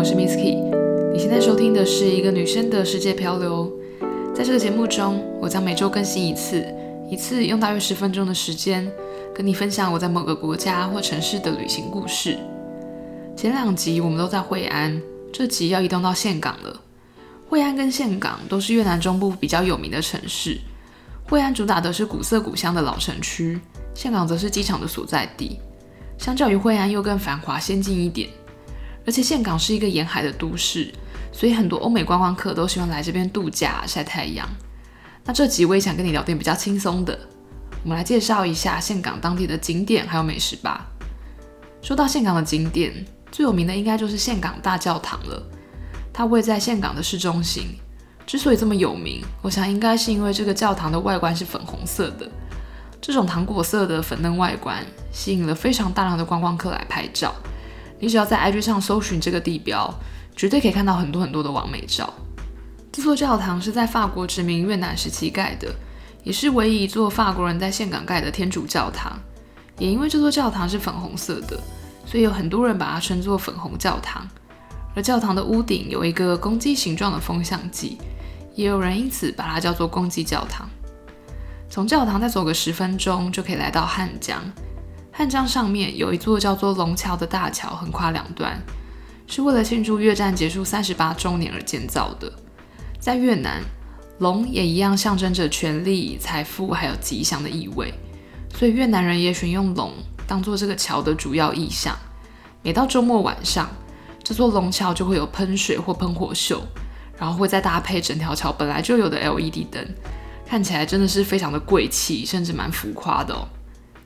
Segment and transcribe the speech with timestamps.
[0.00, 0.54] 我是 Misky。
[1.12, 3.70] 你现在收听的是一个女生的世界漂流。
[4.34, 6.64] 在这个节目中，我将每周更新一次，
[7.10, 8.90] 一次用大约十分钟的时间，
[9.34, 12.38] 跟你分享我在某个国家或城市的旅行故事。
[13.36, 14.98] 前两集我们都在惠安，
[15.30, 16.80] 这集要移动到岘港了。
[17.46, 20.56] 惠安跟岘港都是越南中部比较有名的城市。
[21.24, 23.60] 惠安主打的是古色古香的老城区，
[23.94, 25.58] 岘港则是机场的所在地。
[26.16, 28.30] 相较于惠安又更繁华先进一点，
[29.06, 30.92] 而且岘港是一个沿海的都市，
[31.32, 34.48] 所以很多欧美观光客都喜欢来这边度假晒太阳。
[35.24, 37.18] 那这集我也想跟你聊点比较轻松的，
[37.82, 40.86] 我们来介绍一下岘港当地的景点还有美食吧。
[41.82, 45.42] 说到岘港的景点，最有名的应该就是岘港大教堂了，
[46.12, 47.76] 它位在岘港的市中心。
[48.26, 52.30] 之所以这么有名，我想应该是因为这个教堂的外观是粉红色的。
[53.00, 57.34] 这种糖果色的粉嫩外观吸引了非常大量的观光客来拍照。
[58.00, 59.92] 你只要在 IG 上搜寻这个地标，
[60.34, 62.12] 绝对可以看到很多很多的完美照。
[62.90, 65.72] 这座教堂是在法国殖民越南时期盖的，
[66.24, 69.16] 也是唯一一座法国人在峴港盖的天主教堂。
[69.78, 71.58] 也因为这座教堂是粉红色的，
[72.04, 74.26] 所以有很多人把它称作粉红教堂。
[74.94, 77.96] 而教堂的屋顶有一个公鸡形状的风向计，
[78.56, 80.68] 也有人因此把它叫做公鸡教堂。
[81.68, 84.42] 从教堂再走个十分钟，就可以来到汉江。
[85.12, 88.60] 汉江上面有一座叫做龙桥的大桥，横跨两端，
[89.26, 92.32] 是为了庆祝越战结束三十八周年而建造的。
[92.98, 93.60] 在越南，
[94.18, 97.92] 龙也一样象征着权力、财富还有吉祥的意味，
[98.54, 99.92] 所以越南人也选用龙
[100.26, 101.96] 当做这个桥的主要意象。
[102.62, 103.68] 每到周末晚上，
[104.22, 106.62] 这座龙桥就会有喷水或喷火秀，
[107.18, 109.84] 然后会再搭配整条桥本来就有的 LED 灯。
[110.46, 113.48] 看起来真的是非常的贵气，甚至蛮浮夸的哦。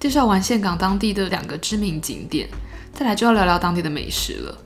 [0.00, 2.48] 介绍完峴港当地的两个知名景点，
[2.90, 4.58] 再来就要聊聊当地的美食了。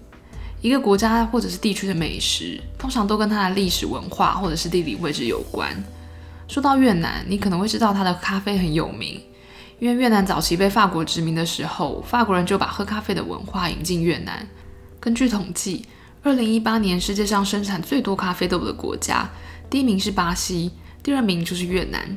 [0.62, 5.74] 一个国家或者是地区的美食，通常都跟它的历史文化或者是地理位置有关。
[6.46, 9.20] 说到越南，你可能会知道它的咖啡很有名，
[9.80, 14.46] 因为越南早期被法国殖民的时候，法国人就把喝咖啡的文化引进越南。
[15.00, 15.84] 根据统计，
[16.23, 19.28] 二零一八年世界上生产最多咖啡豆的国家，
[19.68, 20.70] 第一名是巴西。
[21.02, 22.17] 第二名就是越南，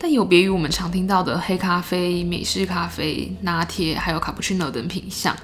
[0.00, 5.36] 但有别于我们常听到的黑咖啡、美式咖啡、拿铁，还有卡布奇诺等品项，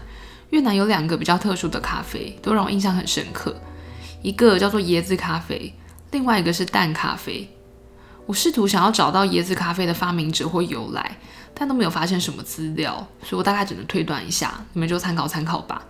[0.50, 3.60] 越南有两个比较特殊的咖啡，都让我印象很深刻。
[4.22, 5.74] 一个叫做椰子咖啡，
[6.12, 7.50] 另外一个是淡咖啡。
[8.26, 11.18] 我试图想要找到椰子咖啡的发明者或由来，
[11.52, 15.84] 但都没有发现什么资料，所以我大概只能推断一下，你们就参考参考吧。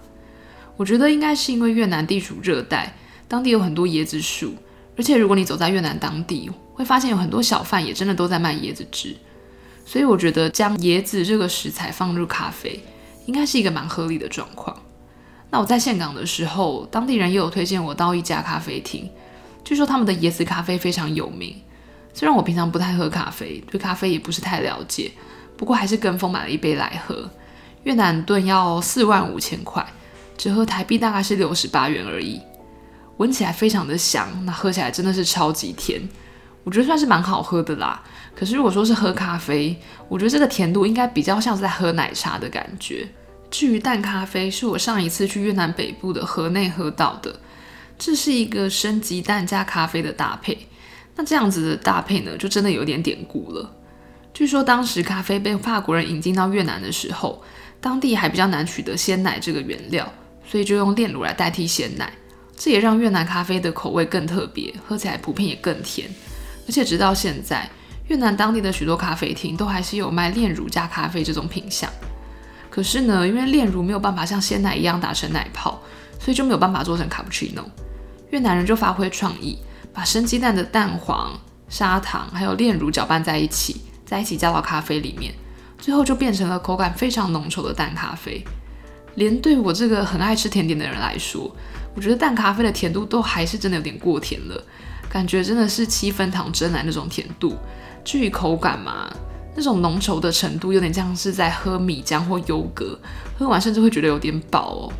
[0.76, 2.96] 我觉得应该是因为越南地处热带，
[3.28, 4.54] 当地有很多椰子树，
[4.96, 9.16] 而且如果你走在越南当地，会发现有很多小贩也真的都在卖椰子汁，
[9.86, 12.84] 所以我觉得将椰子这个食材放入咖啡，
[13.26, 14.76] 应该是一个蛮合理的状况。
[15.50, 19.08] 那我在岘港的时候，当地人也有推荐我到一家咖啡厅，
[19.64, 21.54] 据说他们的椰子咖啡非常有名。
[22.12, 25.12] 虽然我平常不太喝咖啡，对咖啡也不是太了解，
[25.56, 27.30] 不过还是跟风买了一杯来喝。
[27.84, 29.86] 越南盾要四万五千块，
[30.36, 32.40] 折合台币大概是六十八元而已。
[33.18, 36.00] 闻起来非常的香，那喝起来真的是超级甜。
[36.64, 38.02] 我觉得算是蛮好喝的啦，
[38.34, 43.06] 可是如果说是喝咖啡，我觉得这个甜度应该比较像是在喝奶茶的感觉。
[43.50, 47.38] 至于淡咖啡，是我上一次去越南北部的河内喝到的，
[47.98, 50.66] 这是一个生鸡蛋加咖啡的搭配。
[51.14, 53.70] 那这样子的搭配呢，就真的有点典故了。
[54.32, 57.40] 据说当时咖啡被法国人引进到越南的时候，
[57.80, 60.12] 当地还比较难取得鲜奶这个原料，
[60.44, 62.12] 所以就用炼乳来代替鲜奶，
[62.56, 66.10] 这也让越南咖啡的口味更特别，喝起来普遍也更甜。
[66.66, 67.68] 而且直到现在，
[68.08, 71.90] 越南当地的许多咖啡厅都还是有卖炼乳加咖啡这种品相。
[72.70, 75.80] 可是呢，因为炼乳没有办法像鲜奶一样打成奶泡，
[76.18, 77.64] 所以就没有办法做成卡布奇诺。
[78.30, 79.58] 越南人就发挥创意，
[79.92, 81.38] 把生鸡蛋的蛋黄、
[81.68, 85.32] 砂糖还有炼乳搅拌在一起，在一起加到咖啡里面，
[85.78, 88.44] 最后就变成了口感非常浓稠的淡咖啡。
[89.14, 91.54] 连对我这个很爱吃甜点的人来说，
[91.94, 94.64] 我觉得淡咖啡的甜度都还是真的有点过甜了。
[95.14, 97.54] 感觉真的是七分糖珍奶那种甜度，
[98.04, 99.08] 至于口感嘛，
[99.54, 102.98] 那种浓稠的程度有点像是在喝米浆或优格，
[103.38, 104.92] 喝完甚至会觉得有点饱哦。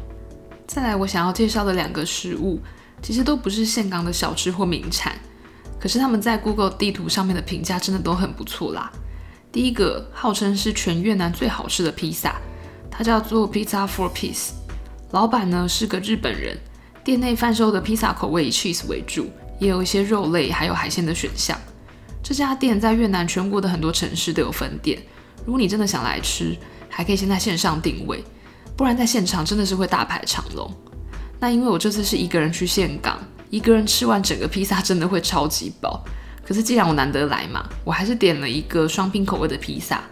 [0.69, 2.61] 再来，我想要介绍的两个食物，
[3.03, 5.19] 其实都不是峴港的小吃或名产，
[5.81, 8.93] 可是他们在 Google 地图上面的评价真的都很不错啦。
[9.51, 12.37] 第一个号称是全越南最好吃的披萨，
[12.89, 14.51] 它叫做 Pizza Four Piece，
[15.11, 16.57] 老板呢是个日本人，
[17.03, 19.29] 店内贩售的披萨口味以 cheese 为主。
[19.59, 21.59] 也有一些肉类，还有海鲜的选项。
[22.23, 25.01] 这家店在越南全国的很多城市都有分店。
[25.45, 26.57] 如果你真的想来吃，
[26.89, 28.25] 还可以先在线上定位，
[28.77, 30.73] 不然在现场真的是会大排长龙。
[31.39, 33.19] 那因为我这次是一个人去岘港，
[33.51, 36.03] 一个人吃完整个披萨真的会超级饱。
[36.43, 40.03] 可是既然我难得来嘛，我还是点了一个双拼口味的披萨，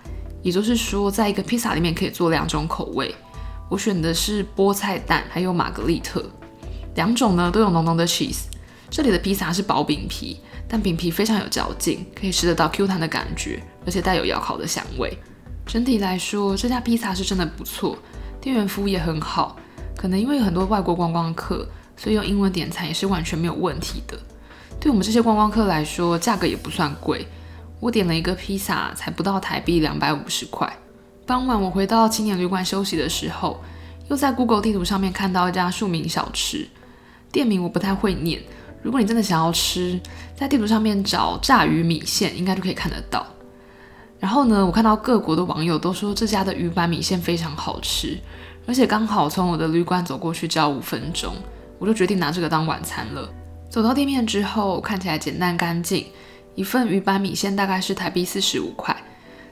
[0.42, 3.14] 也就是说，在一个披萨里面可以做两种口味。
[3.70, 6.22] 我选的是菠菜蛋还有玛格丽特，
[6.94, 8.42] 两种呢都有浓浓的 cheese。
[8.92, 15.16] 这里的披萨是薄饼皮，但饼皮非常有嚼劲，可以吃得到 Q 弹的感觉，而且带有窑烤的香味。
[15.64, 17.96] 整体来说，这家披萨是真的不错，
[18.38, 19.56] 店员服务也很好。
[19.96, 21.66] 可能因为有很多外国观光客，
[21.96, 24.18] 所以用英文点餐也是完全没有问题的。
[24.78, 27.26] 对我们这些观光客来说，价格也不算贵。
[27.80, 30.70] 我点了一个披萨，才不到台币两百五十块。
[31.24, 33.58] 傍晚我回到青年旅馆休息的时候，
[34.10, 36.68] 又在 Google 地图上面看到一家庶民小吃，
[37.30, 38.42] 店名我不太会念。
[38.82, 39.98] 如果你真的想要吃，
[40.36, 43.24] 在地图上面找炸鱼米线，应该就可以看得到。
[44.18, 48.18] 然后呢，我看到各国的网友都说这家的鱼板米线非常好吃，
[48.66, 51.34] 而且刚好从我的旅馆走过去只要五分钟，
[51.78, 53.28] 我就决定拿这个当晚餐了。
[53.68, 56.06] 走到店面之后，看起来简单干净，
[56.54, 58.96] 一份鱼板米线大概是台币四十五块，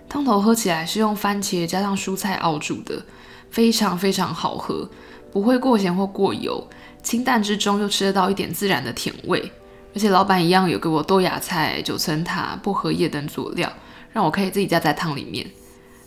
[0.08, 3.02] 汤头喝起来是用番茄加上蔬菜熬煮的，
[3.50, 4.88] 非常非常好喝，
[5.32, 6.64] 不会过咸或过油，
[7.02, 9.52] 清淡之中又吃得到一点自然的甜味，
[9.94, 13.72] 而且老板一样有给我豆芽菜、九层塔、薄荷叶等佐料，
[14.12, 15.46] 让我可以自己加在汤里面。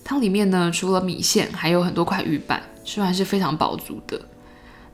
[0.04, 4.19] 汤里面呢，除了米线，还有很多块鱼板，吃完是非常饱足的。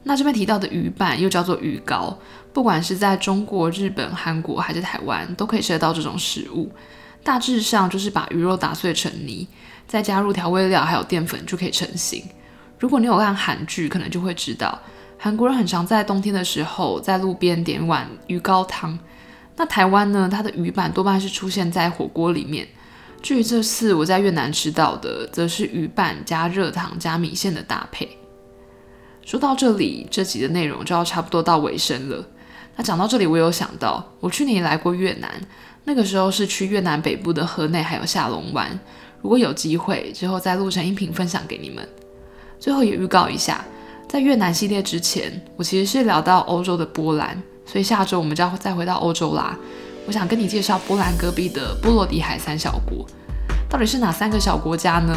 [0.03, 2.17] 那这边提到的鱼板又叫做鱼糕，
[2.53, 6.71] 不管是在中国、日本、韩国还是台湾，都可以吃得到这种食物。
[7.21, 9.45] 大致上就是把鱼肉打碎成泥，
[9.85, 12.23] 再加入调味料还有淀粉就可以成型。
[12.79, 14.79] 如果你有看韩剧，可能就会知道，
[15.21, 18.97] 韩国人很常在冬天的时候在路边点碗鱼糕汤。
[19.57, 22.65] 那台湾呢，它的鱼板多半是出现在火锅里面。
[23.21, 28.17] 至于这次我在越南吃到的，则是鱼板加热汤加米线的搭配。
[29.25, 32.25] 说到这里，这集的内容就要差不多到尾声了。
[32.77, 35.29] 那讲到这里，我有想到，我去年也来过越南，
[35.83, 38.79] 那个时候是去越南北部的河内还有下龙湾。
[39.21, 41.85] 如果有机会，之后再录成音频分享给你们。
[42.57, 43.65] 最后也预告一下，
[44.09, 49.55] 在越南系列之前，我其实是聊到欧洲的波兰，所以下周我们就要再回到欧洲啦。
[50.07, 53.05] 我想跟你介绍波兰隔壁的波罗的海三小国，
[53.69, 55.15] 到底是哪三个小国家呢？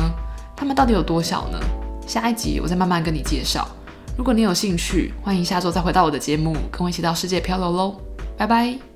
[0.55, 1.59] 他们到底有多小呢？
[2.07, 3.67] 下一集我再慢慢跟你介绍。
[4.15, 7.95] 如果你有兴趣，欢迎下周再回到我的节目，跟我一起到世界漂流喽！
[8.37, 8.92] 拜拜。